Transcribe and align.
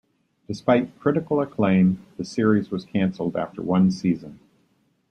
Despite 0.47 0.97
critical 0.99 1.41
acclaim, 1.41 2.03
the 2.17 2.25
series 2.25 2.71
was 2.71 2.85
cancelled 2.85 3.35
after 3.35 3.61
one 3.61 3.91
season. 3.91 4.39